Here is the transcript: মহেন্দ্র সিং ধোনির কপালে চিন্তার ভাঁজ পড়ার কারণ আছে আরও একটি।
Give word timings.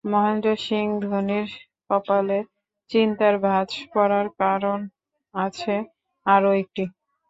মহেন্দ্র 0.05 0.49
সিং 0.65 0.85
ধোনির 1.03 1.49
কপালে 1.89 2.39
চিন্তার 2.89 3.35
ভাঁজ 3.45 3.69
পড়ার 3.93 4.27
কারণ 4.39 4.79
আছে 5.35 5.75
আরও 6.25 6.49
একটি। 6.61 6.83